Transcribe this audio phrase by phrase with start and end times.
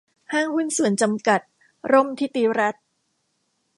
[0.33, 1.41] ห้างหุ้นส่วนจำกัด
[1.91, 2.83] ร่มธิติรัตน์